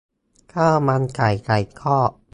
[0.53, 2.09] ข้าวมันไก่ ไก่ทอด